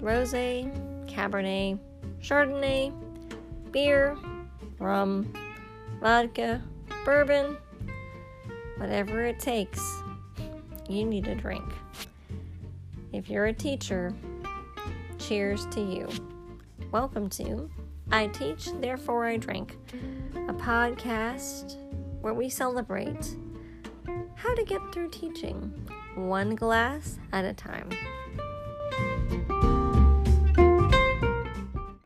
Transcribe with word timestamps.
rose, 0.00 0.32
cabernet, 0.32 1.78
chardonnay, 2.22 2.90
beer, 3.70 4.16
rum, 4.78 5.30
vodka, 6.00 6.62
bourbon, 7.04 7.54
whatever 8.78 9.26
it 9.26 9.38
takes, 9.38 9.82
you 10.88 11.04
need 11.04 11.28
a 11.28 11.34
drink. 11.34 11.64
If 13.12 13.28
you're 13.28 13.46
a 13.46 13.52
teacher, 13.52 14.14
cheers 15.18 15.66
to 15.66 15.82
you. 15.82 16.08
Welcome 16.90 17.28
to 17.30 17.68
I 18.10 18.28
Teach, 18.28 18.70
Therefore 18.80 19.26
I 19.26 19.36
Drink, 19.36 19.76
a 20.48 20.54
podcast 20.54 21.76
where 22.22 22.32
we 22.32 22.48
celebrate 22.48 23.36
how 24.34 24.54
to 24.54 24.64
get 24.64 24.80
through 24.92 25.10
teaching 25.10 25.74
one 26.14 26.54
glass 26.54 27.18
at 27.32 27.44
a 27.44 27.52
time. 27.52 27.90